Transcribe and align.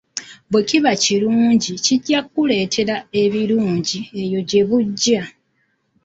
Bwe 0.51 0.61
kiba 0.67 0.89
ekilungi 0.95 1.71
kijja 1.85 2.19
kukuleetera 2.25 2.95
ebilungi 3.21 3.99
eyo 4.23 4.39
gye 4.49 4.61
bujja. 4.67 5.21